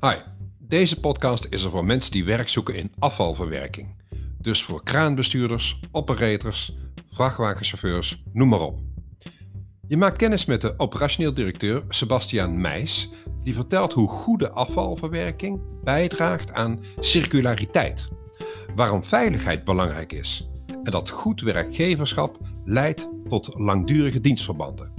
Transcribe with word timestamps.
Hi, 0.00 0.14
deze 0.58 1.00
podcast 1.00 1.46
is 1.50 1.64
er 1.64 1.70
voor 1.70 1.84
mensen 1.84 2.12
die 2.12 2.24
werk 2.24 2.48
zoeken 2.48 2.74
in 2.74 2.92
afvalverwerking. 2.98 3.96
Dus 4.40 4.62
voor 4.62 4.82
kraanbestuurders, 4.82 5.80
operators, 5.92 6.76
vrachtwagenchauffeurs, 7.12 8.22
noem 8.32 8.48
maar 8.48 8.60
op. 8.60 8.80
Je 9.88 9.96
maakt 9.96 10.18
kennis 10.18 10.44
met 10.44 10.60
de 10.60 10.74
operationeel 10.76 11.34
directeur 11.34 11.84
Sebastian 11.88 12.60
Meijs, 12.60 13.08
die 13.42 13.54
vertelt 13.54 13.92
hoe 13.92 14.08
goede 14.08 14.50
afvalverwerking 14.50 15.60
bijdraagt 15.84 16.52
aan 16.52 16.80
circulariteit. 17.00 18.08
Waarom 18.74 19.04
veiligheid 19.04 19.64
belangrijk 19.64 20.12
is 20.12 20.48
en 20.82 20.90
dat 20.90 21.08
goed 21.08 21.40
werkgeverschap 21.40 22.38
leidt 22.64 23.08
tot 23.28 23.54
langdurige 23.56 24.20
dienstverbanden. 24.20 24.97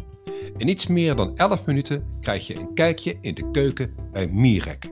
In 0.60 0.68
iets 0.68 0.88
meer 0.88 1.16
dan 1.16 1.38
11 1.38 1.66
minuten 1.66 2.20
krijg 2.22 2.48
je 2.48 2.56
een 2.56 2.74
kijkje 2.74 3.18
in 3.22 3.34
de 3.34 3.52
keuken 3.52 3.96
bij 4.12 4.28
Mirek. 4.28 4.90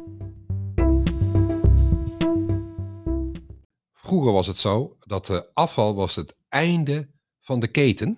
Vroeger 3.94 4.32
was 4.32 4.48
het 4.48 4.58
zo 4.58 4.98
dat 5.00 5.26
de 5.26 5.50
afval 5.54 5.96
was 5.96 6.16
het 6.16 6.36
einde 6.50 7.10
van 7.40 7.60
de 7.60 7.68
keten. 7.68 8.18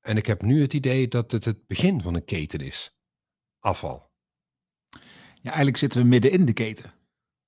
En 0.00 0.16
ik 0.16 0.26
heb 0.26 0.42
nu 0.42 0.60
het 0.60 0.72
idee 0.72 1.08
dat 1.08 1.30
het 1.30 1.44
het 1.44 1.66
begin 1.66 2.02
van 2.02 2.14
een 2.14 2.24
keten 2.24 2.60
is. 2.60 2.96
Afval. 3.58 4.10
Ja, 5.34 5.42
eigenlijk 5.42 5.76
zitten 5.76 6.02
we 6.02 6.08
midden 6.08 6.30
in 6.30 6.44
de 6.44 6.52
keten. 6.52 6.92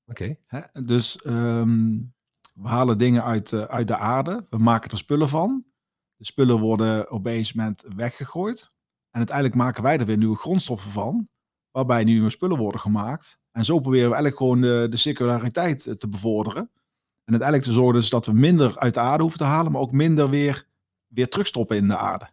Oké. 0.07 0.37
Dus 0.73 1.17
ehm, 1.17 1.99
we 2.55 2.69
halen 2.69 2.99
dingen 2.99 3.25
uit, 3.25 3.53
eh, 3.53 3.63
uit 3.63 3.89
de 3.89 3.97
aarde, 3.97 4.47
we 4.49 4.59
maken 4.59 4.91
er 4.91 4.99
spullen 4.99 5.29
van. 5.29 5.65
De 6.17 6.25
spullen 6.25 6.61
worden 6.61 7.11
op 7.11 7.27
een 7.27 7.33
gegeven 7.33 7.59
moment 7.59 7.85
weggegooid. 7.97 8.79
En 9.11 9.19
uiteindelijk 9.19 9.57
maken 9.57 9.83
wij 9.83 9.99
er 9.99 10.07
weer 10.07 10.17
nieuwe 10.17 10.37
grondstoffen 10.37 10.91
van, 10.91 11.29
waarbij 11.71 12.05
nieuwe 12.05 12.31
spullen 12.31 12.59
worden 12.59 12.81
gemaakt. 12.81 13.39
En 13.53 13.65
zo 13.65 13.79
proberen 13.79 14.09
we 14.09 14.15
eigenlijk 14.15 14.37
gewoon 14.37 14.61
de, 14.61 14.87
de 14.91 14.97
circulariteit 14.97 15.87
eh, 15.87 15.95
te 15.95 16.09
bevorderen. 16.09 16.71
En 17.25 17.37
uiteindelijk 17.37 17.69
te 17.69 17.73
zorgen 17.73 17.95
dus 17.95 18.11
dat 18.11 18.27
we 18.27 18.33
minder 18.33 18.79
uit 18.79 18.95
de 18.95 19.01
aarde 19.01 19.23
hoeven 19.23 19.41
te 19.41 19.47
halen, 19.47 19.73
maar 19.73 19.81
ook 19.81 19.93
minder 19.93 20.31
weer, 20.31 20.67
weer 21.07 21.29
terugstoppen 21.29 21.77
in 21.77 21.89
de 21.89 21.97
aarde. 21.97 22.31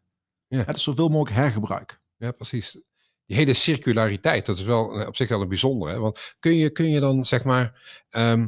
Ja. 0.48 0.64
Hè, 0.66 0.74
dus 0.74 0.84
zoveel 0.84 1.10
mogelijk 1.10 1.36
hergebruik. 1.36 2.02
Ja, 2.18 2.32
precies. 2.32 2.82
Die 3.26 3.38
hele 3.38 3.54
circulariteit, 3.54 4.46
dat 4.46 4.58
is 4.58 4.64
wel 4.64 5.00
eh, 5.00 5.08
op 5.08 5.16
zich 5.16 5.30
wel 5.30 5.42
een 5.42 5.48
bijzonder. 5.48 5.90
Hè? 5.90 6.00
Want 6.00 6.36
kun 6.40 6.56
je, 6.56 6.70
kun 6.70 6.90
je 6.90 7.00
dan 7.00 7.26
zeg 7.26 7.44
maar, 7.44 7.82
ehm, 8.10 8.48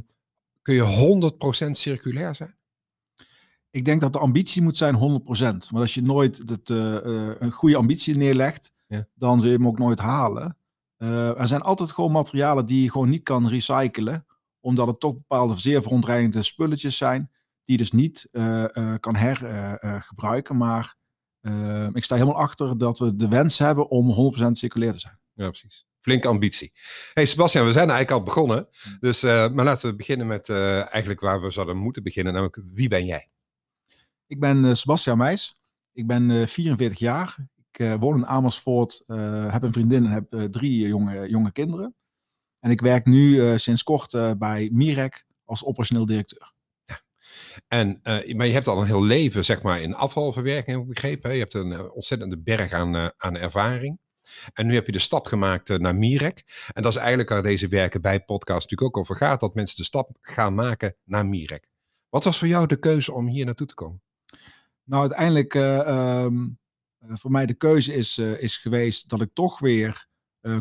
kun 0.61 0.73
je 0.73 0.81
100% 1.67 1.77
circulair 1.77 2.35
zijn? 2.35 2.57
Ik 3.71 3.85
denk 3.85 4.01
dat 4.01 4.13
de 4.13 4.19
ambitie 4.19 4.61
moet 4.61 4.77
zijn 4.77 4.95
100%. 4.95 4.99
Want 5.69 5.81
als 5.83 5.93
je 5.93 6.01
nooit 6.01 6.37
het, 6.49 6.69
eh, 6.69 6.95
eh, 6.95 7.35
een 7.37 7.51
goede 7.51 7.75
ambitie 7.75 8.17
neerlegt, 8.17 8.71
Ja. 8.87 9.07
dan 9.15 9.39
zul 9.39 9.49
je 9.49 9.55
hem 9.55 9.67
ook 9.67 9.79
nooit 9.79 9.99
halen. 9.99 10.57
Eh, 10.97 11.39
er 11.39 11.47
zijn 11.47 11.61
altijd 11.61 11.91
gewoon 11.91 12.11
materialen 12.11 12.65
die 12.65 12.83
je 12.83 12.91
gewoon 12.91 13.09
niet 13.09 13.23
kan 13.23 13.47
recyclen, 13.47 14.25
omdat 14.59 14.87
het 14.87 14.99
toch 14.99 15.13
bepaalde 15.13 15.57
zeer 15.57 15.81
verontreinigende 15.81 16.43
spulletjes 16.43 16.97
zijn, 16.97 17.31
die 17.65 17.77
je 17.77 17.77
dus 17.77 17.91
niet 17.91 18.27
kan 18.99 19.15
hergebruiken. 19.15 20.57
maar 20.57 20.97
ik 21.93 22.03
sta 22.03 22.15
helemaal 22.15 22.35
achter 22.41 22.77
dat 22.77 22.99
we 22.99 23.15
de 23.15 23.27
wens 23.27 23.59
hebben 23.59 23.89
om 23.89 24.09
100% 24.09 24.57
circulair 24.57 24.91
te 24.91 24.99
zijn. 24.99 25.19
Ja, 25.33 25.47
precies. 25.47 25.85
Flinke 25.99 26.27
ambitie. 26.27 26.71
Hey 27.13 27.25
Sebastian, 27.25 27.65
we 27.65 27.71
zijn 27.71 27.89
eigenlijk 27.89 28.19
al 28.19 28.25
begonnen. 28.25 28.67
Dus, 28.99 29.21
maar 29.21 29.65
laten 29.65 29.89
we 29.89 29.95
beginnen 29.95 30.27
met 30.27 30.49
eigenlijk 30.49 31.19
waar 31.19 31.41
we 31.41 31.51
zouden 31.51 31.77
moeten 31.77 32.03
beginnen. 32.03 32.33
Namelijk, 32.33 32.61
wie 32.73 32.87
ben 32.87 33.05
jij? 33.05 33.29
Ik 34.29 34.39
ben 34.39 34.65
eh, 34.65 34.73
Sebastian 34.73 35.17
Meijs. 35.17 35.57
Ik 35.93 36.07
ben 36.07 36.31
eh, 36.31 36.47
44 36.47 36.99
jaar. 36.99 37.35
Ik 37.71 37.79
eh, 37.79 37.93
woon 37.99 38.15
in 38.15 38.25
Amersfoort, 38.25 39.03
eh, 39.07 39.51
heb 39.51 39.63
een 39.63 39.73
vriendin 39.73 40.05
en 40.05 40.11
heb 40.11 40.33
eh, 40.33 40.43
drie 40.43 40.87
jonge, 40.87 41.29
jonge 41.29 41.51
kinderen. 41.51 41.95
En 42.59 42.71
ik 42.71 42.81
werk 42.81 43.05
nu 43.05 43.41
eh, 43.41 43.57
sinds 43.57 43.83
kort 43.83 44.13
eh, 44.13 44.31
bij 44.37 44.69
Mirek 44.73 45.25
als 45.45 45.65
operationeel 45.65 46.05
directeur. 46.05 46.53
En, 47.67 47.99
eh, 48.03 48.35
maar 48.35 48.47
je 48.47 48.53
hebt 48.53 48.67
al 48.67 48.79
een 48.79 48.85
heel 48.85 49.03
leven 49.03 49.45
zeg 49.45 49.61
maar, 49.61 49.81
in 49.81 49.95
afvalverwerking, 49.95 50.87
begrepen. 50.87 51.33
Je 51.33 51.39
hebt 51.39 51.53
een 51.53 51.71
eh, 51.71 51.95
ontzettende 51.95 52.37
berg 52.37 52.71
aan, 52.71 52.95
eh, 52.95 53.07
aan 53.17 53.37
ervaring. 53.37 53.99
En 54.53 54.67
nu 54.67 54.73
heb 54.73 54.85
je 54.85 54.91
de 54.91 54.99
stap 54.99 55.25
gemaakt 55.25 55.69
eh, 55.69 55.77
naar 55.77 55.95
Mirek. 55.95 56.67
En 56.73 56.81
dat 56.81 56.91
is 56.91 56.97
eigenlijk 56.97 57.29
waar 57.29 57.41
deze 57.41 57.67
werken 57.67 58.01
bij 58.01 58.19
podcast 58.19 58.61
natuurlijk 58.69 58.97
ook 58.97 58.97
over 58.97 59.15
gaat. 59.15 59.39
Dat 59.39 59.55
mensen 59.55 59.77
de 59.77 59.83
stap 59.83 60.17
gaan 60.21 60.53
maken 60.53 60.95
naar 61.03 61.25
Mirek. 61.25 61.67
Wat 62.09 62.23
was 62.23 62.37
voor 62.37 62.47
jou 62.47 62.67
de 62.67 62.79
keuze 62.79 63.13
om 63.13 63.27
hier 63.27 63.45
naartoe 63.45 63.67
te 63.67 63.73
komen? 63.73 64.01
Nou, 64.89 65.01
uiteindelijk 65.01 65.55
eh, 65.55 66.27
voor 66.99 67.31
mij 67.31 67.45
de 67.45 67.53
keuze 67.53 67.93
is, 67.93 68.17
eh, 68.17 68.41
is 68.41 68.57
geweest 68.57 69.09
dat 69.09 69.21
ik 69.21 69.29
toch 69.33 69.59
weer 69.59 70.07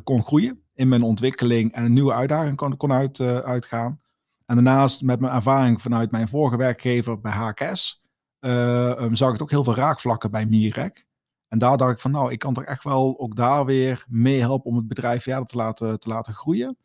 kon 0.02 0.22
groeien 0.22 0.62
in 0.74 0.88
mijn 0.88 1.02
ontwikkeling 1.02 1.72
en 1.72 1.84
een 1.84 1.92
nieuwe 1.92 2.12
uitdaging 2.12 2.56
kon, 2.56 2.76
kon 2.76 2.92
uit, 2.92 3.20
uitgaan. 3.20 4.00
En 4.46 4.54
daarnaast 4.54 5.02
met 5.02 5.20
mijn 5.20 5.32
ervaring 5.32 5.82
vanuit 5.82 6.10
mijn 6.10 6.28
vorige 6.28 6.56
werkgever 6.56 7.20
bij 7.20 7.32
HKS, 7.32 8.02
eh, 8.38 8.90
ehm, 8.90 9.14
zag 9.14 9.34
ik 9.34 9.42
ook 9.42 9.50
heel 9.50 9.64
veel 9.64 9.74
raakvlakken 9.74 10.30
bij 10.30 10.46
Mirek. 10.46 11.06
En 11.48 11.58
daar 11.58 11.76
dacht 11.76 11.92
ik 11.92 11.98
van, 11.98 12.10
nou, 12.10 12.32
ik 12.32 12.38
kan 12.38 12.54
toch 12.54 12.64
echt 12.64 12.84
wel 12.84 13.18
ook 13.18 13.36
daar 13.36 13.64
weer 13.64 14.04
mee 14.08 14.40
helpen 14.40 14.70
om 14.70 14.76
het 14.76 14.88
bedrijf 14.88 15.22
verder 15.22 15.46
te 15.46 15.56
laten, 15.56 16.00
te 16.00 16.08
laten 16.08 16.34
groeien. 16.34 16.76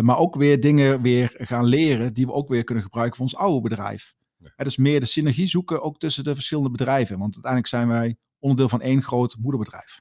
Maar 0.00 0.18
ook 0.18 0.34
weer 0.34 0.60
dingen 0.60 1.02
weer 1.02 1.34
gaan 1.36 1.64
leren 1.64 2.14
die 2.14 2.26
we 2.26 2.32
ook 2.32 2.48
weer 2.48 2.64
kunnen 2.64 2.84
gebruiken 2.84 3.16
voor 3.16 3.26
ons 3.26 3.36
oude 3.36 3.60
bedrijf. 3.60 4.14
Hè, 4.42 4.64
dus 4.64 4.76
meer 4.76 5.00
de 5.00 5.06
synergie 5.06 5.46
zoeken 5.46 5.82
ook 5.82 5.98
tussen 5.98 6.24
de 6.24 6.34
verschillende 6.34 6.70
bedrijven. 6.70 7.18
Want 7.18 7.34
uiteindelijk 7.34 7.72
zijn 7.72 7.88
wij 7.88 8.16
onderdeel 8.38 8.68
van 8.68 8.80
één 8.80 9.02
groot 9.02 9.36
moederbedrijf. 9.38 10.00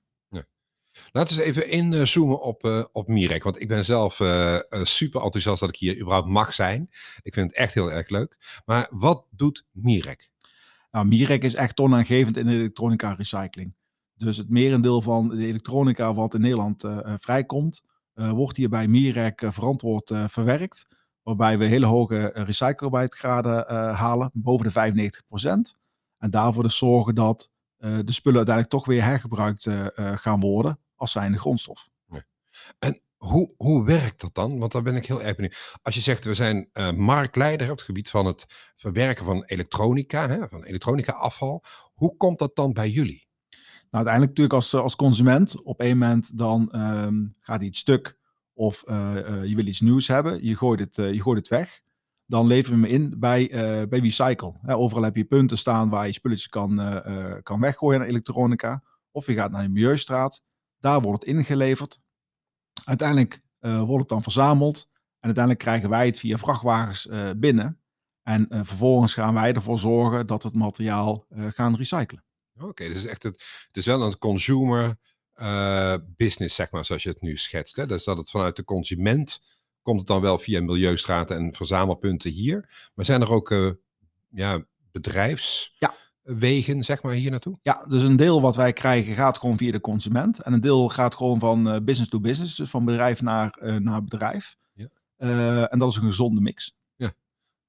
Laten 1.12 1.38
we 1.38 1.44
eens 1.44 1.58
even 1.58 1.70
inzoomen 1.70 2.42
op, 2.42 2.64
eh, 2.64 2.86
op 2.92 3.08
Mirek. 3.08 3.44
Want 3.44 3.62
ik 3.62 3.68
ben 3.68 3.86
zelf 3.86 4.20
eh, 4.20 4.56
eh, 4.56 4.62
super 4.84 5.22
enthousiast 5.22 5.60
dat 5.60 5.70
ik 5.70 5.76
hier 5.76 6.00
überhaupt 6.00 6.28
mag 6.28 6.54
zijn. 6.54 6.90
Ik 7.22 7.34
vind 7.34 7.50
het 7.50 7.60
echt 7.60 7.74
heel 7.74 7.92
erg 7.92 8.10
leuk. 8.10 8.62
Maar 8.66 8.88
wat 8.92 9.26
doet 9.30 9.66
Mirek? 9.72 10.30
Nou, 10.92 11.06
Mirek 11.06 11.44
is 11.44 11.56
echt 11.56 11.76
toonaangevend 11.76 12.38
in 12.38 12.46
de 12.46 12.54
elektronica 12.54 13.14
recycling. 13.14 13.76
Dus 14.14 14.38
het 14.38 14.50
merendeel 14.50 15.02
van 15.02 15.30
de 15.30 15.46
elektronica 15.46 16.14
wat 16.14 16.34
in 16.34 16.42
Nederland 16.42 16.88
vrijkomt, 17.04 17.82
wordt 18.14 18.58
hier 18.58 18.70
bij 18.70 18.88
Mirek 18.88 19.44
verantwoord 19.48 20.12
verwerkt. 20.28 20.86
Waarbij 21.24 21.58
we 21.58 21.66
hele 21.66 21.86
hoge 21.86 22.16
uh, 22.16 22.44
recyclebaarheidsgraden 22.44 23.68
eh, 23.68 24.00
halen, 24.00 24.30
boven 24.34 24.74
de 24.74 25.72
95%. 25.74 25.80
En 26.18 26.30
daarvoor 26.30 26.64
dus 26.64 26.78
zorgen 26.78 27.16
dat 27.16 27.50
eh, 27.78 28.00
de 28.06 28.12
spullen 28.12 28.38
uiteindelijk 28.38 28.76
toch 28.76 28.86
weer 28.86 29.04
hergebruikt 29.04 29.66
eh, 29.66 29.98
eh, 29.98 30.18
gaan 30.18 30.40
worden 30.40 30.80
als 30.96 31.12
zijnde 31.12 31.40
grondstof. 31.40 31.90
Hoe, 33.18 33.54
hoe 33.58 33.86
werkt 33.86 34.22
dat 34.22 34.36
dan? 34.36 34.60
Want 34.60 34.72
daar 34.72 34.82
ben 34.82 34.96
ik 34.96 35.06
heel 35.06 35.22
erg 35.22 35.36
benieuwd. 35.36 35.78
Als 35.82 35.96
je 35.96 36.02
zegt, 36.02 36.26
we 36.26 36.34
zijn 36.34 36.70
eh, 36.74 36.92
marktleider 36.92 37.72
op 37.72 37.78
het 37.78 37.86
gebied 37.86 38.10
van 38.10 38.26
het 38.26 38.46
verwerken 38.76 39.26
van 39.26 39.44
elektronica, 39.44 40.30
hè, 40.30 40.48
van 40.48 40.64
elektronica 40.64 41.14
afval. 41.14 41.64
Hoe 41.94 42.18
komt 42.18 42.40
dat 42.40 42.56
dan 42.56 42.74
bij 42.74 42.90
jullie? 42.90 43.28
Nou, 43.50 44.06
uiteindelijk 44.06 44.28
natuurlijk 44.38 44.56
als, 44.56 44.74
als 44.74 44.96
consument, 44.96 45.62
op 45.62 45.80
een 45.80 45.98
moment 45.98 46.38
dan 46.38 46.72
ehm, 46.72 47.26
gaat 47.40 47.62
iets 47.62 47.80
stuk 47.80 48.18
of 48.62 48.84
eh, 48.84 49.18
eh, 49.18 49.46
je 49.46 49.56
wil 49.56 49.66
iets 49.68 49.80
nieuws 49.80 50.08
hebben, 50.08 50.46
je 50.46 50.58
gooit 50.58 50.80
het, 50.80 50.98
eh, 50.98 51.14
je 51.14 51.22
gooit 51.22 51.38
het 51.38 51.48
weg. 51.48 51.82
Dan 52.26 52.48
leveren 52.48 52.82
we 52.82 52.88
hem 52.88 52.96
in 52.96 53.20
bij, 53.20 53.52
eh, 53.52 53.88
bij 53.88 54.00
Recycle. 54.00 54.54
Overal 54.66 55.04
heb 55.04 55.16
je 55.16 55.24
punten 55.24 55.58
staan 55.58 55.90
waar 55.90 56.08
je 56.08 56.14
spulletjes 56.14 56.50
kan, 56.50 57.02
kan 57.44 57.60
weggooien 57.60 58.02
aan 58.02 58.08
elektronica. 58.08 58.84
Of 59.12 59.26
je 59.26 59.34
gaat 59.34 59.52
naar 59.52 59.64
de 59.64 59.70
Milieustraat, 59.70 60.42
daar 60.80 61.02
wordt 61.02 61.26
het 61.26 61.36
ingeleverd. 61.36 62.00
Uiteindelijk 62.84 63.42
wordt 63.60 64.00
het 64.00 64.08
dan 64.08 64.24
verzameld 64.24 64.90
en 64.94 65.26
uiteindelijk 65.26 65.64
krijgen 65.64 65.90
wij 65.90 66.06
het 66.06 66.20
via 66.20 66.38
vrachtwagens 66.38 67.10
binnen. 67.38 67.82
En 68.24 68.48
vervolgens 68.50 69.14
gaan 69.14 69.34
wij 69.34 69.54
ervoor 69.54 69.80
zorgen 69.80 70.28
dat 70.28 70.44
het 70.44 70.54
materiaal 70.54 71.26
gaan 71.30 71.76
recyclen. 71.76 72.24
Oké, 72.60 72.88
dus 72.88 73.06
echt 73.06 73.24
het, 73.24 73.66
het 73.68 73.78
is 73.78 73.86
wel 73.86 74.04
een 74.04 74.18
consumer 74.18 74.96
eh, 75.34 75.96
business, 76.18 76.56
zeg 76.56 76.72
maar, 76.72 76.86
zoals 76.86 77.04
je 77.04 77.10
het 77.10 77.22
nu 77.22 77.38
schetst. 77.38 77.76
Hè? 77.76 77.86
Dus 77.86 78.04
dat 78.04 78.18
het 78.18 78.30
vanuit 78.30 78.56
de 78.56 78.64
consument 78.64 79.42
komt 79.82 80.00
het 80.00 80.08
dan 80.08 80.22
wel 80.22 80.38
via 80.38 80.62
milieustraten 80.62 81.36
en 81.38 81.56
verzamelpunten 81.56 82.32
hier. 82.32 82.90
Maar 82.94 83.06
zijn 83.06 83.22
er 83.22 83.32
ook 83.32 83.52
eh, 83.52 83.70
ja, 84.30 84.66
bedrijfswegen, 84.92 86.84
zeg 86.84 87.02
maar, 87.02 87.14
hier 87.14 87.32
naartoe? 87.32 87.58
Ja, 87.62 87.86
dus 87.86 88.04
een 88.04 88.16
deel 88.16 88.42
wat 88.42 88.56
wij 88.56 88.74
krijgen 88.74 89.16
gaat 89.16 89.38
gewoon 89.38 89.58
via 89.58 89.72
de 89.72 89.82
consument. 89.82 90.42
En 90.42 90.54
een 90.54 90.62
deel 90.62 90.90
gaat 90.90 91.16
gewoon 91.16 91.40
van 91.40 91.70
eh, 91.70 91.82
business 91.84 92.10
to 92.10 92.20
business, 92.20 92.56
dus 92.56 92.70
van 92.70 92.86
bedrijf 92.86 93.22
naar, 93.22 93.58
naar 93.80 94.04
bedrijf. 94.04 94.58
Ja. 94.74 94.90
En 95.68 95.80
dat 95.80 95.90
is 95.90 95.96
een 95.96 96.04
gezonde 96.04 96.42
mix. 96.42 96.80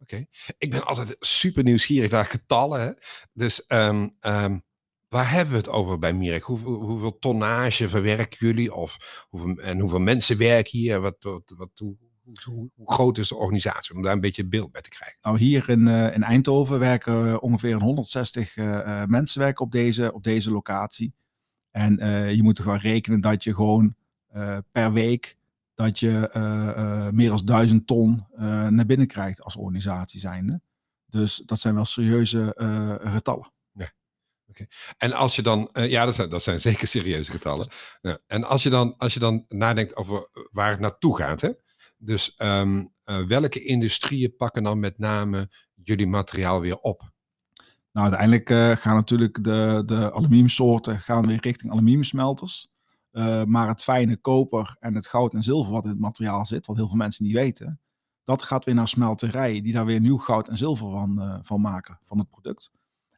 Oké. 0.02 0.26
Ik 0.58 0.70
ben 0.70 0.84
altijd 0.84 1.16
super 1.20 1.62
nieuwsgierig 1.62 2.10
naar 2.10 2.24
getallen. 2.24 2.80
Hè? 2.80 2.92
Dus 3.32 3.66
ehm, 3.66 4.08
waar 5.12 5.30
hebben 5.30 5.52
we 5.52 5.58
het 5.58 5.68
over 5.68 5.98
bij 5.98 6.12
Mirek? 6.12 6.42
Hoeveel, 6.42 6.72
hoeveel 6.72 7.18
tonnage 7.18 7.88
verwerken 7.88 8.46
jullie? 8.46 8.74
Of 8.74 9.24
en 9.56 9.78
hoeveel 9.78 10.00
mensen 10.00 10.38
werken 10.38 10.78
hier? 10.78 11.00
Wat, 11.00 11.16
wat, 11.20 11.54
wat, 11.56 11.70
hoe, 12.44 12.70
groot 12.84 13.18
is 13.18 13.28
de 13.28 13.34
organisatie? 13.34 13.94
Om 13.94 14.02
daar 14.02 14.12
een 14.12 14.20
beetje 14.20 14.46
beeld 14.46 14.72
bij 14.72 14.80
te 14.82 14.88
krijgen. 14.88 15.18
Nou, 15.22 15.38
hier 15.38 15.68
in, 15.68 15.88
eh, 15.88 16.14
in 16.14 16.22
Eindhoven 16.22 16.78
werken 16.78 17.28
eh, 17.28 17.36
ongeveer 17.40 17.74
160 17.74 18.56
eh, 18.56 19.04
mensen 19.04 19.40
werken 19.40 19.64
op 19.64 19.72
deze, 19.72 20.12
op 20.12 20.22
deze 20.22 20.50
locatie. 20.50 21.14
En 21.70 21.96
je 22.34 22.42
moet 22.42 22.58
er 22.58 22.64
gewoon 22.64 22.78
rekenen 22.78 23.20
dat 23.20 23.44
je 23.44 23.54
gewoon 23.54 23.94
per 24.72 24.92
week 24.92 25.36
dat 25.74 25.98
je 25.98 27.10
meer 27.14 27.28
dan 27.28 27.40
duizend 27.44 27.86
ton 27.86 28.26
naar 28.68 28.86
binnen 28.86 29.06
krijgt 29.06 29.42
als 29.42 29.56
organisatie 29.56 30.20
zijnde. 30.20 30.60
Dus 31.06 31.36
dat 31.36 31.60
zijn 31.60 31.74
wel 31.74 31.84
serieuze 31.84 32.54
getallen. 33.00 33.52
En 34.96 35.12
als 35.12 35.36
je 35.36 35.42
dan, 35.42 35.68
uh, 35.72 35.90
ja, 35.90 36.04
dat 36.04 36.14
zijn, 36.14 36.30
dat 36.30 36.42
zijn 36.42 36.60
zeker 36.70 36.88
serieuze 36.88 37.30
getallen. 37.30 37.68
Ja. 38.00 38.18
En 38.26 38.44
als 38.44 38.62
je, 38.62 38.70
dan, 38.70 38.94
als 38.96 39.14
je 39.14 39.20
dan 39.20 39.44
nadenkt 39.48 39.96
over 39.96 40.28
waar 40.50 40.70
het 40.70 40.80
naartoe 40.80 41.16
gaat, 41.16 41.40
hè? 41.40 41.50
dus 41.96 42.34
um, 42.38 42.92
uh, 43.04 43.26
welke 43.26 43.64
industrieën 43.64 44.36
pakken 44.36 44.62
dan 44.62 44.80
met 44.80 44.98
name 44.98 45.50
jullie 45.74 46.06
materiaal 46.06 46.60
weer 46.60 46.78
op? 46.78 47.10
Nou, 47.92 48.06
uiteindelijk 48.06 48.50
uh, 48.50 48.76
gaan 48.76 48.94
natuurlijk 48.94 49.44
de, 49.44 49.82
de 49.86 50.12
aluminiumsoorten 50.12 51.00
gaan 51.00 51.26
weer 51.26 51.40
richting 51.40 51.72
aluminiumsmelters. 51.72 52.68
maar 53.46 53.68
het 53.68 53.82
fijne 53.82 54.16
koper 54.16 54.76
en 54.80 54.94
het 54.94 55.06
goud 55.06 55.34
en 55.34 55.42
zilver 55.42 55.72
wat 55.72 55.84
in 55.84 55.90
het 55.90 55.98
materiaal 55.98 56.46
zit, 56.46 56.66
wat 56.66 56.76
heel 56.76 56.88
veel 56.88 56.96
mensen 56.96 57.24
niet 57.24 57.34
weten, 57.34 57.80
dat 58.24 58.42
gaat 58.42 58.64
weer 58.64 58.74
naar 58.74 58.88
smelterijen 58.88 59.62
die 59.62 59.72
daar 59.72 59.86
weer 59.86 60.00
nieuw 60.00 60.18
goud 60.18 60.48
en 60.48 60.56
zilver 60.56 60.90
van, 60.90 61.40
van 61.42 61.60
maken, 61.60 61.98
van 62.04 62.18
het 62.18 62.28
product. 62.28 62.70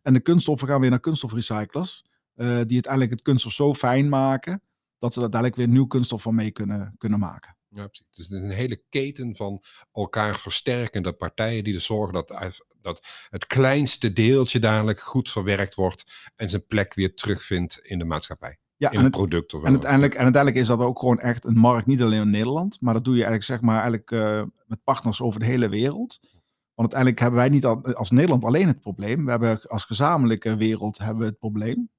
En 0.05 0.13
de 0.13 0.21
kunststoffen 0.21 0.69
gaan 0.69 0.81
weer 0.81 0.91
naar 0.91 1.01
kunststofrecyclers, 1.01 2.05
uh, 2.37 2.47
die 2.47 2.73
uiteindelijk 2.73 3.13
het 3.13 3.23
kunststof 3.23 3.53
zo 3.53 3.75
fijn 3.75 4.09
maken 4.09 4.63
dat 4.99 5.13
ze 5.13 5.21
uiteindelijk 5.21 5.61
weer 5.61 5.71
nieuw 5.71 5.87
kunststof 5.87 6.23
van 6.23 6.35
mee 6.35 6.51
kunnen, 6.51 6.95
kunnen 6.99 7.19
maken. 7.19 7.57
Ja, 7.69 7.87
precies. 7.87 8.07
Dus 8.11 8.29
het 8.29 8.37
is 8.37 8.43
een 8.43 8.51
hele 8.51 8.83
keten 8.89 9.37
van 9.37 9.63
elkaar 9.93 10.39
versterkende 10.39 11.13
partijen 11.13 11.65
die 11.65 11.75
er 11.75 11.81
zorgen 11.81 12.15
dat, 12.15 12.55
dat 12.81 13.07
het 13.31 13.47
kleinste 13.47 14.13
deeltje 14.13 14.59
dadelijk 14.59 15.01
goed 15.01 15.31
verwerkt 15.31 15.75
wordt 15.75 16.31
en 16.37 16.49
zijn 16.49 16.67
plek 16.67 16.95
weer 16.95 17.15
terugvindt 17.15 17.79
in 17.83 17.99
de 17.99 18.05
maatschappij. 18.05 18.59
Ja, 18.77 18.91
in 18.91 18.99
en 18.99 19.05
het, 19.05 19.13
product. 19.13 19.55
Of 19.55 19.63
en, 19.63 19.71
uiteindelijk, 19.71 20.15
en 20.15 20.23
uiteindelijk 20.23 20.63
is 20.63 20.69
dat 20.69 20.81
ook 20.81 20.99
gewoon 20.99 21.19
echt 21.19 21.45
een 21.45 21.57
markt, 21.57 21.87
niet 21.87 22.03
alleen 22.03 22.21
in 22.21 22.31
Nederland, 22.31 22.81
maar 22.81 22.95
dat 22.95 23.05
doe 23.05 23.15
je 23.15 23.25
eigenlijk, 23.25 23.51
zeg 23.51 23.61
maar, 23.61 23.75
eigenlijk 23.75 24.11
uh, 24.11 24.43
met 24.67 24.85
partners 24.85 25.21
over 25.21 25.41
de 25.41 25.47
hele 25.47 25.69
wereld. 25.69 26.21
Want 26.75 26.95
uiteindelijk 26.95 27.21
hebben 27.21 27.41
wij 27.41 27.49
niet 27.49 27.95
als 27.95 28.11
Nederland 28.11 28.45
alleen 28.45 28.67
het 28.67 28.81
probleem. 28.81 29.25
We 29.25 29.31
hebben 29.31 29.61
als 29.63 29.85
gezamenlijke 29.85 30.57
wereld 30.57 30.99
hebben 30.99 31.19
we 31.19 31.25
het 31.25 31.39
probleem. 31.39 31.91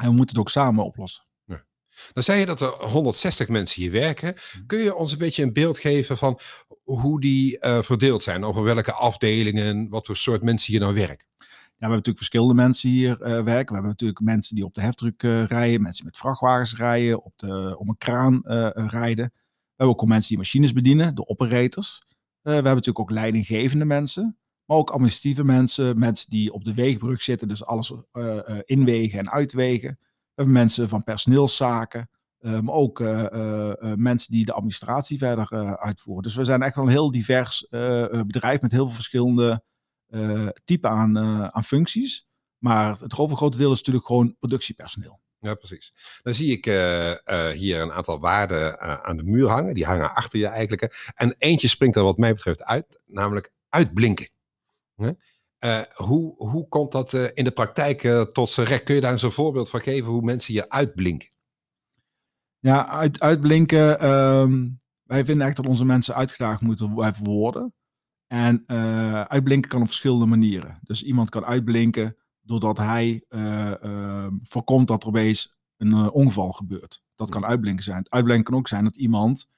En 0.00 0.06
we 0.06 0.14
moeten 0.14 0.28
het 0.28 0.38
ook 0.38 0.50
samen 0.50 0.84
oplossen. 0.84 1.24
Ja. 1.44 1.64
Dan 2.12 2.22
zei 2.22 2.40
je 2.40 2.46
dat 2.46 2.60
er 2.60 2.68
160 2.68 3.48
mensen 3.48 3.82
hier 3.82 3.90
werken. 3.90 4.34
Mhm. 4.34 4.66
Kun 4.66 4.78
je 4.78 4.94
ons 4.94 5.12
een 5.12 5.18
beetje 5.18 5.42
een 5.42 5.52
beeld 5.52 5.78
geven 5.78 6.16
van 6.16 6.40
hoe 6.82 7.20
die 7.20 7.58
uh, 7.60 7.82
verdeeld 7.82 8.22
zijn? 8.22 8.44
Over 8.44 8.62
welke 8.62 8.92
afdelingen, 8.92 9.88
wat 9.88 10.06
voor 10.06 10.16
soort 10.16 10.42
mensen 10.42 10.72
hier 10.72 10.80
nou 10.80 10.94
werken? 10.94 11.26
Ja, 11.36 11.86
we 11.86 11.94
hebben 11.94 12.10
natuurlijk 12.10 12.16
verschillende 12.16 12.54
mensen 12.54 12.90
hier 12.90 13.10
uh, 13.10 13.26
werken. 13.26 13.66
We 13.66 13.72
hebben 13.72 13.90
natuurlijk 13.90 14.20
mensen 14.20 14.54
die 14.54 14.64
op 14.64 14.74
de 14.74 14.80
heftruck 14.80 15.22
uh, 15.22 15.44
rijden, 15.44 15.82
mensen 15.82 16.04
met 16.04 16.16
vrachtwagens 16.16 16.76
rijden, 16.76 17.22
op 17.22 17.32
de, 17.36 17.76
om 17.78 17.88
een 17.88 17.98
kraan 17.98 18.40
rijden. 18.74 19.32
We 19.34 19.86
hebben 19.86 19.96
ook 19.96 20.08
mensen 20.08 20.28
die 20.28 20.38
machines 20.38 20.72
bedienen, 20.72 21.14
de 21.14 21.26
operators. 21.26 22.02
Eh, 22.42 22.46
we 22.46 22.50
hebben 22.50 22.74
natuurlijk 22.74 22.98
ook 22.98 23.10
leidinggevende 23.10 23.84
mensen, 23.84 24.38
maar 24.64 24.76
ook 24.76 24.90
administratieve 24.90 25.44
mensen, 25.44 25.98
mensen 25.98 26.30
die 26.30 26.52
op 26.52 26.64
de 26.64 26.74
weegbrug 26.74 27.22
zitten, 27.22 27.48
dus 27.48 27.64
alles 27.64 27.92
uh, 28.12 28.38
inwegen 28.64 29.18
en 29.18 29.30
uitwegen. 29.30 29.88
We 29.98 30.34
hebben 30.34 30.54
mensen 30.54 30.88
van 30.88 31.04
personeelszaken, 31.04 32.10
maar 32.38 32.74
ook 32.74 32.98
mensen 33.96 34.32
die 34.32 34.44
de 34.44 34.52
administratie 34.52 35.18
verder 35.18 35.78
uitvoeren. 35.78 36.22
Dus 36.22 36.34
we 36.34 36.44
zijn 36.44 36.62
echt 36.62 36.74
wel 36.74 36.84
een 36.84 36.90
heel 36.90 37.10
divers 37.10 37.66
bedrijf 38.26 38.60
met 38.60 38.72
heel 38.72 38.86
veel 38.86 38.94
verschillende 38.94 39.62
typen 40.64 40.90
aan, 40.90 41.18
aan 41.54 41.64
functies. 41.64 42.26
Maar 42.58 42.98
het 42.98 43.18
overgrote 43.18 43.56
deel 43.56 43.72
is 43.72 43.78
natuurlijk 43.78 44.06
gewoon 44.06 44.36
productiepersoneel. 44.38 45.20
Ja, 45.40 45.54
precies. 45.54 45.92
Dan 46.22 46.34
zie 46.34 46.52
ik 46.52 46.66
uh, 46.66 47.10
uh, 47.10 47.48
hier 47.48 47.80
een 47.80 47.92
aantal 47.92 48.20
waarden 48.20 48.72
uh, 48.72 49.00
aan 49.00 49.16
de 49.16 49.22
muur 49.22 49.48
hangen. 49.48 49.74
Die 49.74 49.84
hangen 49.84 50.14
achter 50.14 50.38
je 50.38 50.46
eigenlijk. 50.46 51.12
En 51.14 51.34
eentje 51.38 51.68
springt 51.68 51.96
er 51.96 52.02
wat 52.02 52.18
mij 52.18 52.34
betreft 52.34 52.64
uit, 52.64 53.00
namelijk 53.06 53.52
uitblinken. 53.68 54.28
hoe, 55.94 56.34
hoe 56.36 56.68
komt 56.68 56.92
dat 56.92 57.12
in 57.12 57.44
de 57.44 57.50
praktijk 57.50 58.00
tot 58.32 58.50
zijn 58.50 58.66
recht? 58.66 58.82
Kun 58.82 58.94
je 58.94 59.00
daar 59.00 59.12
eens 59.12 59.22
een 59.22 59.32
voorbeeld 59.32 59.70
van 59.70 59.80
geven 59.80 60.10
hoe 60.10 60.22
mensen 60.22 60.52
hier 60.52 60.68
uitblinken? 60.68 61.28
Ja, 62.58 62.88
uit, 62.88 63.20
uitblinken. 63.20 64.10
Um, 64.10 64.80
wij 65.02 65.24
vinden 65.24 65.46
echt 65.46 65.56
dat 65.56 65.66
onze 65.66 65.84
mensen 65.84 66.14
uitgedaagd 66.14 66.60
moeten 66.60 67.14
worden. 67.22 67.74
En 68.26 68.64
uitblinken 69.28 69.70
kan 69.70 69.80
op 69.80 69.86
verschillende 69.86 70.26
manieren. 70.26 70.78
Dus 70.82 71.02
iemand 71.02 71.30
kan 71.30 71.44
uitblinken 71.44 72.16
doordat 72.42 72.78
hij 72.78 73.24
uh, 73.28 73.72
uh, 73.82 74.26
voorkomt 74.42 74.88
dat 74.88 75.02
er 75.02 75.08
opeens 75.08 75.58
een 75.76 75.88
uh, 75.88 76.08
ongeval 76.12 76.52
gebeurt. 76.52 77.02
Dat 77.14 77.30
kan 77.30 77.46
uitblinken 77.46 77.84
zijn. 77.84 78.06
Uitblinken 78.08 78.44
kan 78.44 78.58
ook 78.58 78.68
zijn 78.68 78.84
dat 78.84 78.96
iemand 78.96 79.48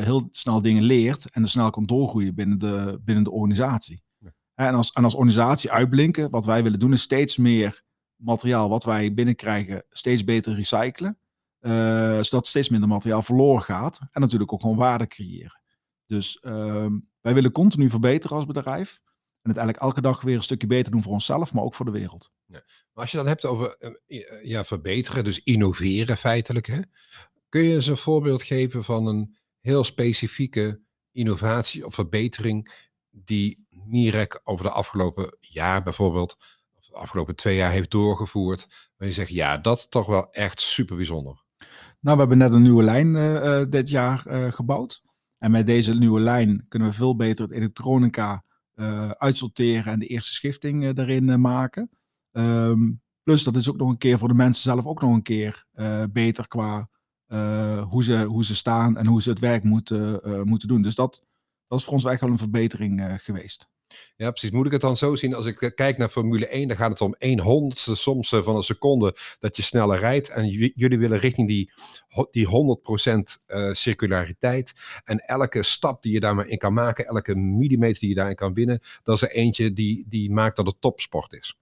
heel 0.00 0.28
snel 0.30 0.62
dingen 0.62 0.82
leert 0.82 1.30
en 1.30 1.42
er 1.42 1.48
snel 1.48 1.70
kan 1.70 1.86
doorgroeien 1.86 2.34
binnen 2.34 2.58
de, 2.58 3.00
binnen 3.04 3.24
de 3.24 3.30
organisatie. 3.30 4.02
Ja. 4.18 4.34
En, 4.54 4.74
als, 4.74 4.90
en 4.90 5.04
als 5.04 5.14
organisatie 5.14 5.70
uitblinken, 5.70 6.30
wat 6.30 6.44
wij 6.44 6.62
willen 6.62 6.78
doen, 6.78 6.92
is 6.92 7.02
steeds 7.02 7.36
meer 7.36 7.82
materiaal 8.16 8.68
wat 8.68 8.84
wij 8.84 9.14
binnenkrijgen, 9.14 9.84
steeds 9.90 10.24
beter 10.24 10.54
recyclen. 10.54 11.18
zodat 12.24 12.46
steeds 12.46 12.68
minder 12.68 12.88
materiaal 12.88 13.22
verloren 13.22 13.62
gaat. 13.62 14.00
En 14.10 14.20
natuurlijk 14.20 14.52
ook 14.52 14.60
gewoon 14.60 14.76
waarde 14.76 15.06
creëren. 15.06 15.60
Dus 16.06 16.38
ehm, 16.38 16.98
wij 17.20 17.34
willen 17.34 17.52
continu 17.52 17.90
verbeteren 17.90 18.36
als 18.36 18.46
bedrijf. 18.46 19.00
En 19.48 19.54
uiteindelijk 19.56 19.84
elke 19.84 20.00
dag 20.14 20.22
weer 20.22 20.36
een 20.36 20.42
stukje 20.42 20.66
beter 20.66 20.92
doen 20.92 21.02
voor 21.02 21.12
onszelf, 21.12 21.52
maar 21.52 21.62
ook 21.62 21.74
voor 21.74 21.86
de 21.86 21.92
wereld. 21.92 22.30
Ja. 22.46 22.62
Maar 22.92 23.02
als 23.02 23.10
je 23.10 23.16
dan 23.16 23.26
hebt 23.26 23.44
over 23.44 23.76
eh, 23.78 23.90
eh, 24.06 24.44
ja, 24.44 24.64
verbeteren, 24.64 25.24
dus 25.24 25.42
innoveren 25.42 26.16
feitelijk. 26.16 26.66
Hè? 26.66 26.80
Kun 27.48 27.62
je 27.62 27.74
eens 27.74 27.86
een 27.86 27.96
voorbeeld 27.96 28.42
geven 28.42 28.84
van 28.84 29.06
een 29.06 29.36
heel 29.60 29.84
specifieke 29.84 30.80
innovatie 31.12 31.86
of 31.86 31.94
verbetering 31.94 32.88
die 33.10 33.66
Nirek 33.70 34.40
over 34.44 34.64
de 34.64 34.70
afgelopen 34.70 35.36
jaar 35.40 35.82
bijvoorbeeld, 35.82 36.36
of 36.74 36.86
de 36.86 36.94
afgelopen 36.94 37.36
twee 37.36 37.56
jaar 37.56 37.72
heeft 37.72 37.90
doorgevoerd, 37.90 38.90
waar 38.96 39.08
je 39.08 39.14
zegt, 39.14 39.30
ja, 39.30 39.58
dat 39.58 39.78
is 39.78 39.88
toch 39.88 40.06
wel 40.06 40.30
echt 40.30 40.60
super 40.60 40.96
bijzonder. 40.96 41.44
Nou, 42.00 42.14
we 42.14 42.20
hebben 42.20 42.38
net 42.38 42.54
een 42.54 42.62
nieuwe 42.62 42.82
lijn 42.82 43.14
uh, 43.14 43.62
dit 43.68 43.88
jaar 43.88 44.24
uh, 44.26 44.52
gebouwd. 44.52 45.02
En 45.38 45.50
met 45.50 45.66
deze 45.66 45.94
nieuwe 45.94 46.20
lijn 46.20 46.64
kunnen 46.68 46.88
we 46.88 46.94
veel 46.94 47.16
beter 47.16 47.44
het 47.44 47.54
elektronica 47.54 48.44
uitsorteren 49.16 49.92
en 49.92 49.98
de 49.98 50.06
eerste 50.06 50.34
schifting 50.34 50.84
uh, 50.84 50.90
daarin 50.94 51.28
uh, 51.28 51.36
maken. 51.36 51.90
Um, 52.32 53.02
plus 53.22 53.44
dat 53.44 53.56
is 53.56 53.68
ook 53.68 53.76
nog 53.76 53.88
een 53.88 53.98
keer 53.98 54.18
voor 54.18 54.28
de 54.28 54.34
mensen 54.34 54.62
zelf 54.62 54.86
ook 54.86 55.00
nog 55.00 55.14
een 55.14 55.22
keer 55.22 55.66
beter 56.10 56.48
qua 56.48 56.88
hoe, 57.88 58.04
ze, 58.04 58.24
hoe 58.24 58.44
ze 58.44 58.54
staan 58.54 58.96
en 58.96 59.06
hoe 59.06 59.22
ze 59.22 59.30
het 59.30 59.38
werk 59.38 59.64
moeten, 59.64 60.20
moeten 60.48 60.68
doen. 60.68 60.82
Dus 60.82 60.94
dat, 60.94 61.24
dat 61.66 61.78
is 61.78 61.84
voor 61.84 61.92
ons 61.92 62.04
echt 62.04 62.20
wel 62.20 62.30
een 62.30 62.38
verbetering 62.38 63.22
geweest. 63.22 63.68
Ja, 64.16 64.30
precies. 64.30 64.50
Moet 64.50 64.66
ik 64.66 64.72
het 64.72 64.80
dan 64.80 64.96
zo 64.96 65.16
zien 65.16 65.34
als 65.34 65.46
ik 65.46 65.72
kijk 65.74 65.98
naar 65.98 66.08
Formule 66.08 66.46
1, 66.46 66.68
dan 66.68 66.76
gaat 66.76 66.90
het 66.90 67.00
om 67.00 67.14
1 67.18 67.40
honderdste 67.40 67.94
soms 67.94 68.28
van 68.28 68.56
een 68.56 68.62
seconde 68.62 69.16
dat 69.38 69.56
je 69.56 69.62
sneller 69.62 69.98
rijdt. 69.98 70.28
En 70.28 70.48
jullie 70.74 70.98
willen 70.98 71.18
richting 71.18 71.48
die, 71.48 71.72
die 72.30 72.46
100% 72.46 72.50
uh, 73.46 73.72
circulariteit. 73.72 74.72
En 75.04 75.18
elke 75.18 75.62
stap 75.62 76.02
die 76.02 76.12
je 76.12 76.20
daar 76.20 76.34
maar 76.34 76.46
in 76.46 76.58
kan 76.58 76.72
maken, 76.72 77.06
elke 77.06 77.34
millimeter 77.34 78.00
die 78.00 78.08
je 78.08 78.14
daarin 78.14 78.34
kan 78.34 78.54
winnen, 78.54 78.80
dat 79.02 79.14
is 79.14 79.22
er 79.22 79.30
eentje 79.30 79.72
die, 79.72 80.06
die 80.08 80.30
maakt 80.30 80.56
dat 80.56 80.66
het 80.66 80.80
topsport 80.80 81.32
is. 81.32 81.56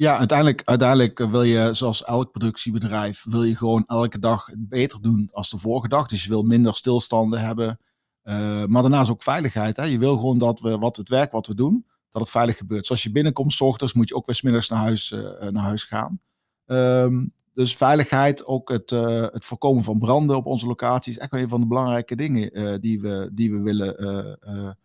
Ja, 0.00 0.18
uiteindelijk, 0.18 0.62
uiteindelijk 0.64 1.18
wil 1.18 1.42
je, 1.42 1.74
zoals 1.74 2.04
elk 2.04 2.30
productiebedrijf, 2.30 3.24
wil 3.28 3.44
je 3.44 3.56
gewoon 3.56 3.84
elke 3.86 4.18
dag 4.18 4.48
beter 4.58 5.02
doen 5.02 5.28
als 5.32 5.50
de 5.50 5.58
vorige 5.58 5.88
dag. 5.88 6.08
Dus 6.08 6.22
je 6.22 6.28
wil 6.28 6.42
minder 6.42 6.74
stilstanden 6.74 7.40
hebben. 7.40 7.78
Uh, 8.24 8.64
maar 8.64 8.82
daarnaast 8.82 9.10
ook 9.10 9.22
veiligheid. 9.22 9.76
Hè? 9.76 9.84
Je 9.84 9.98
wil 9.98 10.16
gewoon 10.16 10.38
dat 10.38 10.60
we 10.60 10.78
wat 10.78 10.96
het 10.96 11.08
werk 11.08 11.32
wat 11.32 11.46
we 11.46 11.54
doen, 11.54 11.86
dat 12.10 12.22
het 12.22 12.30
veilig 12.30 12.56
gebeurt. 12.56 12.86
Zoals 12.86 13.02
je 13.02 13.10
binnenkomt, 13.10 13.52
s 13.52 13.60
ochtends 13.60 13.92
moet 13.92 14.08
je 14.08 14.14
ook 14.14 14.26
weer 14.26 14.34
smiddags 14.34 14.68
naar 14.68 14.78
huis, 14.78 15.10
uh, 15.10 15.48
naar 15.48 15.62
huis 15.62 15.84
gaan. 15.84 16.20
Um, 16.66 17.34
dus 17.54 17.76
veiligheid, 17.76 18.44
ook 18.44 18.68
het, 18.68 18.90
uh, 18.90 19.20
het 19.20 19.44
voorkomen 19.44 19.84
van 19.84 19.98
branden 19.98 20.36
op 20.36 20.46
onze 20.46 20.66
locatie, 20.66 21.12
is 21.12 21.18
echt 21.18 21.30
wel 21.30 21.40
een 21.40 21.48
van 21.48 21.60
de 21.60 21.66
belangrijke 21.66 22.16
dingen 22.16 22.80
die, 22.80 23.00
we, 23.00 23.30
die, 23.32 23.52
we 23.52 23.60
willen, 23.60 24.78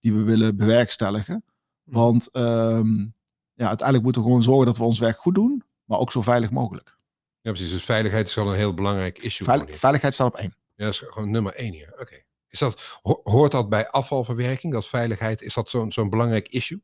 die 0.00 0.14
we 0.14 0.22
willen 0.22 0.56
bewerkstelligen. 0.56 1.44
Want 1.82 2.28
um, 2.32 3.14
ja, 3.54 3.68
uiteindelijk 3.68 4.02
moeten 4.02 4.22
we 4.22 4.28
gewoon 4.28 4.42
zorgen 4.42 4.66
dat 4.66 4.76
we 4.76 4.84
ons 4.84 4.98
werk 4.98 5.18
goed 5.18 5.34
doen, 5.34 5.62
maar 5.84 5.98
ook 5.98 6.12
zo 6.12 6.22
veilig 6.22 6.50
mogelijk. 6.50 6.96
Ja, 7.40 7.50
precies. 7.50 7.70
Dus 7.70 7.84
veiligheid 7.84 8.26
is 8.26 8.34
wel 8.34 8.48
een 8.48 8.56
heel 8.56 8.74
belangrijk 8.74 9.18
issue. 9.18 9.46
Veil 9.46 9.66
veiligheid 9.68 10.14
staat 10.14 10.26
op 10.26 10.36
één. 10.36 10.54
Ja, 10.74 10.84
dat 10.84 10.92
is 10.92 10.98
gewoon 10.98 11.30
nummer 11.30 11.54
één 11.54 11.72
hier. 11.72 11.94
Oké. 12.00 12.22
Is 12.52 12.58
dat, 12.58 13.00
hoort 13.22 13.52
dat 13.52 13.68
bij 13.68 13.90
afvalverwerking, 13.90 14.72
dat 14.72 14.86
veiligheid? 14.86 15.42
Is 15.42 15.54
dat 15.54 15.68
zo'n 15.68 15.92
zo'n 15.92 16.10
belangrijk 16.10 16.48
issue? 16.48 16.82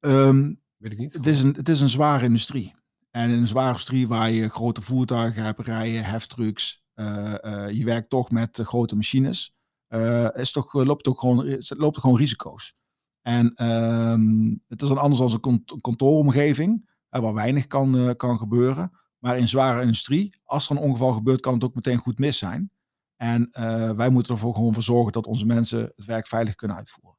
Um, 0.00 0.64
Weet 0.76 0.92
ik 0.92 0.98
niet. 0.98 1.12
Het 1.12 1.26
is, 1.26 1.42
een, 1.42 1.54
het 1.54 1.68
is 1.68 1.80
een 1.80 1.88
zware 1.88 2.24
industrie. 2.24 2.74
En 3.10 3.30
in 3.30 3.38
een 3.38 3.46
zware 3.46 3.68
industrie 3.68 4.08
waar 4.08 4.30
je 4.30 4.48
grote 4.48 4.82
voertuigen 4.82 5.42
hebt 5.42 5.60
rijden, 5.60 6.04
heftrucks, 6.04 6.84
uh, 6.94 7.34
uh, 7.42 7.70
je 7.70 7.84
werkt 7.84 8.10
toch 8.10 8.30
met 8.30 8.58
uh, 8.58 8.66
grote 8.66 8.96
machines, 8.96 9.54
is 10.34 10.52
toch, 10.52 10.72
loopt, 10.72 11.08
ook 11.08 11.20
gewoon, 11.20 11.58
loopt 11.68 11.96
er 11.96 12.02
gewoon 12.02 12.18
risico's. 12.18 12.74
En 13.22 13.70
um, 13.70 14.62
het 14.68 14.82
is 14.82 14.88
dan 14.88 14.98
anders 14.98 15.20
dan 15.20 15.32
een 15.32 15.40
kont 15.40 15.80
kantooromgeving, 15.80 16.90
waar 17.08 17.34
weinig 17.34 17.66
kan, 17.66 18.14
kan 18.16 18.38
gebeuren. 18.38 18.90
Maar 19.18 19.38
in 19.38 19.48
zware 19.48 19.80
industrie, 19.80 20.40
als 20.44 20.70
er 20.70 20.76
een 20.76 20.82
ongeval 20.82 21.12
gebeurt, 21.12 21.40
kan 21.40 21.54
het 21.54 21.64
ook 21.64 21.74
meteen 21.74 21.98
goed 21.98 22.18
mis 22.18 22.38
zijn. 22.38 22.70
En 23.16 23.48
wij 23.96 24.08
moeten 24.08 24.34
ervoor 24.34 24.54
gewoon 24.54 24.74
voor 24.74 24.82
zorgen 24.82 25.12
dat 25.12 25.26
onze 25.26 25.46
mensen 25.46 25.92
het 25.96 26.04
werk 26.04 26.26
veilig 26.26 26.54
kunnen 26.54 26.76
uitvoeren. 26.76 27.18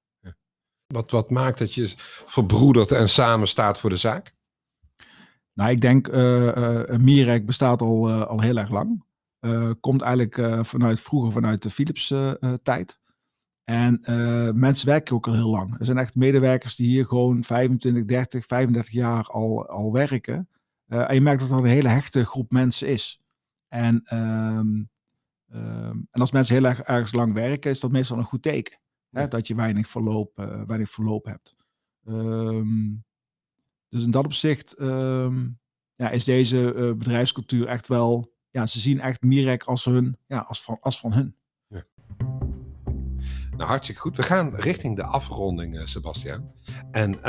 Wat, 0.87 1.11
wat 1.11 1.29
maakt 1.29 1.57
dat 1.57 1.73
je 1.73 1.93
verbroedert 2.25 2.91
en 2.91 3.09
samen 3.09 3.47
staat 3.47 3.79
voor 3.79 3.89
de 3.89 3.97
zaak? 3.97 4.35
Nou, 5.53 5.69
ik 5.69 5.81
denk, 5.81 6.07
uh, 6.07 6.55
uh, 6.55 6.97
Mirek 6.97 7.45
bestaat 7.45 7.81
al, 7.81 8.11
al 8.11 8.41
heel 8.41 8.57
erg 8.57 8.69
lang. 8.69 9.05
komt 9.79 10.01
eigenlijk 10.01 10.65
vanuit 10.65 11.01
vroeger 11.01 11.31
vanuit 11.31 11.61
de 11.61 11.69
Philips 11.69 12.13
tijd. 12.63 12.99
En 13.63 13.99
mensen 14.55 14.87
werken 14.87 15.15
ook 15.15 15.27
al 15.27 15.33
heel 15.33 15.49
lang. 15.49 15.79
Er 15.79 15.85
zijn 15.85 15.97
echt 15.97 16.15
medewerkers 16.15 16.75
die 16.75 16.87
hier 16.87 17.05
gewoon 17.05 17.43
25, 17.43 18.05
30, 18.05 18.45
35 18.45 18.93
jaar 18.93 19.23
al, 19.23 19.67
al 19.67 19.91
werken. 19.91 20.49
en 20.87 21.13
je 21.13 21.21
merkt 21.21 21.39
dat 21.39 21.49
dat 21.49 21.59
een 21.59 21.65
hele 21.65 21.89
hechte 21.89 22.25
groep 22.25 22.51
mensen 22.51 22.87
is. 22.87 23.21
En, 23.67 24.01
ehm, 24.03 24.83
ehm, 25.51 25.97
en 26.11 26.21
als 26.21 26.31
mensen 26.31 26.55
heel 26.55 26.65
erg 26.65 26.81
ergens 26.81 27.13
lang 27.13 27.33
werken, 27.33 27.71
is 27.71 27.79
dat 27.79 27.91
meestal 27.91 28.17
een 28.17 28.23
goed 28.23 28.41
teken. 28.41 28.79
Hè, 29.09 29.27
dat 29.27 29.47
je 29.47 29.55
weinig 29.55 29.87
verloop, 29.87 30.39
uh, 30.39 30.61
weinig 30.65 30.89
verloop 30.89 31.25
hebt. 31.25 31.55
Um, 32.07 33.05
dus 33.89 34.03
in 34.03 34.11
dat 34.11 34.25
opzicht 34.25 34.79
um, 34.79 35.59
ja, 35.95 36.09
is 36.09 36.23
deze 36.23 36.73
uh, 36.73 36.93
bedrijfscultuur 36.93 37.67
echt 37.67 37.87
wel. 37.87 38.33
Ja, 38.49 38.65
ze 38.65 38.79
zien 38.79 38.99
echt 38.99 39.21
Mirek 39.21 39.63
als 39.63 39.85
hun, 39.85 40.17
ja, 40.25 40.39
als 40.39 40.61
van, 40.61 40.77
als 40.79 40.99
van 40.99 41.13
hun. 41.13 41.35
Ja. 41.67 41.83
Nou, 43.57 43.69
hartstikke 43.69 44.01
goed. 44.01 44.17
We 44.17 44.23
gaan 44.23 44.55
richting 44.55 44.95
de 44.95 45.03
afronding, 45.03 45.89
Sebastian. 45.89 46.51
En 46.91 47.23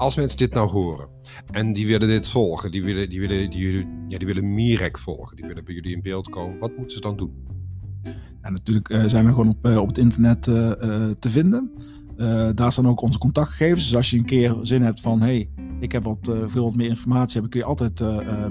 als 0.00 0.16
mensen 0.16 0.38
dit 0.38 0.54
nou 0.54 0.70
horen 0.70 1.08
en 1.50 1.72
die 1.72 1.86
willen 1.86 2.08
dit 2.08 2.28
volgen, 2.28 2.70
die 2.70 2.82
willen, 2.82 3.08
die 3.08 3.20
willen, 3.20 3.50
die 3.50 3.86
ja, 4.08 4.18
die 4.18 4.26
willen 4.26 4.54
Mirek 4.54 4.98
volgen, 4.98 5.36
die 5.36 5.46
willen 5.46 5.64
bij 5.64 5.74
jullie 5.74 5.94
in 5.94 6.02
beeld 6.02 6.28
komen, 6.28 6.58
wat 6.58 6.76
moeten 6.76 6.96
ze 6.96 7.02
dan 7.02 7.16
doen? 7.16 7.32
En 8.40 8.52
natuurlijk 8.52 8.88
uh, 8.88 9.04
zijn 9.04 9.24
we 9.24 9.30
gewoon 9.30 9.48
op, 9.48 9.66
uh, 9.66 9.76
op 9.76 9.88
het 9.88 9.98
internet 9.98 10.46
uh, 10.46 10.54
te 11.18 11.30
vinden. 11.30 11.70
daar 12.54 12.72
staan 12.72 12.88
ook 12.88 13.00
onze 13.00 13.18
contactgegevens. 13.18 13.84
Dus 13.84 13.96
als 13.96 14.10
je 14.10 14.18
een 14.18 14.24
keer 14.24 14.56
zin 14.62 14.82
hebt 14.82 15.00
van, 15.00 15.20
hey, 15.20 15.50
ik 15.80 15.92
heb 15.92 16.04
wat, 16.04 16.30
veel 16.46 16.64
wat 16.64 16.76
meer 16.76 16.88
informatie 16.88 17.32
hebben, 17.32 17.50
kun 17.50 17.60
je 17.60 17.66
altijd 17.66 18.02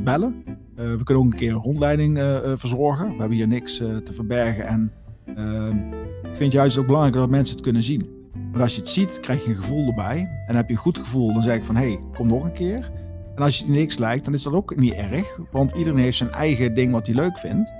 bellen. 0.04 0.44
we 0.76 1.04
kunnen 1.04 1.24
ook 1.24 1.32
een 1.32 1.38
keer 1.38 1.52
een 1.52 1.62
rondleiding 1.62 2.18
verzorgen. 2.56 3.08
We 3.08 3.18
hebben 3.20 3.38
hier 3.38 3.48
niks 3.48 3.78
te 3.78 4.14
verbergen. 4.14 4.68
En 4.68 4.92
ehm, 5.36 5.78
ik 6.24 6.38
vind 6.38 6.52
juist 6.52 6.78
ook 6.78 6.86
belangrijk 6.86 7.16
dat 7.16 7.30
mensen 7.30 7.56
het 7.56 7.64
kunnen 7.64 7.84
zien. 7.84 8.19
Maar 8.52 8.62
als 8.62 8.76
je 8.76 8.82
het 8.82 8.90
ziet, 8.90 9.20
krijg 9.20 9.44
je 9.44 9.50
een 9.50 9.56
gevoel 9.56 9.88
erbij. 9.88 10.30
En 10.46 10.56
heb 10.56 10.68
je 10.68 10.74
een 10.74 10.80
goed 10.80 10.98
gevoel, 10.98 11.34
dan 11.34 11.42
zeg 11.42 11.56
ik 11.56 11.64
van, 11.64 11.76
hey, 11.76 12.00
kom 12.14 12.28
nog 12.28 12.44
een 12.44 12.54
keer. 12.54 12.92
En 13.36 13.44
als 13.44 13.58
je 13.58 13.70
niks 13.70 13.98
lijkt, 13.98 14.26
dan 14.26 14.34
is 14.34 14.44
dat 14.44 14.54
ook 14.54 14.76
niet 14.76 14.94
erg. 14.94 15.40
Want 15.52 15.72
iedereen 15.72 16.00
heeft 16.00 16.18
zijn 16.18 16.32
eigen 16.32 16.74
ding 16.74 16.92
wat 16.92 17.06
hij 17.06 17.16
leuk 17.16 17.38
vindt. 17.38 17.74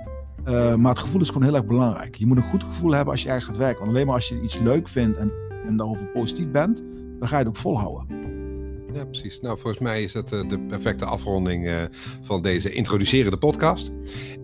Uh, 0.46 0.74
maar 0.74 0.90
het 0.90 0.98
gevoel 0.98 1.20
is 1.20 1.28
gewoon 1.28 1.42
heel 1.42 1.54
erg 1.54 1.64
belangrijk. 1.64 2.14
Je 2.14 2.26
moet 2.26 2.36
een 2.36 2.42
goed 2.42 2.64
gevoel 2.64 2.90
hebben 2.90 3.12
als 3.12 3.22
je 3.22 3.28
ergens 3.28 3.44
gaat 3.44 3.56
werken. 3.56 3.78
Want 3.78 3.90
alleen 3.90 4.06
maar 4.06 4.14
als 4.14 4.28
je 4.28 4.42
iets 4.42 4.58
leuk 4.58 4.88
vindt 4.88 5.18
en, 5.18 5.32
en 5.66 5.76
daarover 5.76 6.06
positief 6.06 6.50
bent, 6.50 6.82
dan 7.18 7.28
ga 7.28 7.38
je 7.38 7.44
het 7.44 7.48
ook 7.48 7.56
volhouden. 7.56 8.18
Ja, 8.92 9.04
precies. 9.04 9.40
Nou, 9.40 9.58
volgens 9.58 9.82
mij 9.82 10.02
is 10.02 10.12
dat 10.12 10.32
uh, 10.32 10.48
de 10.48 10.60
perfecte 10.60 11.04
afronding 11.04 11.66
uh, 11.66 11.74
van 12.20 12.42
deze 12.42 12.72
introducerende 12.72 13.36
podcast. 13.36 13.90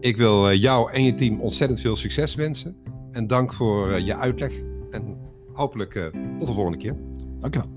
Ik 0.01 0.17
wil 0.17 0.53
jou 0.53 0.93
en 0.93 1.05
je 1.05 1.15
team 1.15 1.41
ontzettend 1.41 1.81
veel 1.81 1.97
succes 1.97 2.35
wensen. 2.35 2.77
En 3.11 3.27
dank 3.27 3.53
voor 3.53 4.01
je 4.01 4.17
uitleg. 4.17 4.53
En 4.91 5.26
hopelijk 5.57 5.93
tot 6.39 6.49
de 6.49 6.55
volgende 6.55 6.79
keer. 6.79 6.97
Dank 7.39 7.55
je 7.55 7.61
wel. 7.61 7.76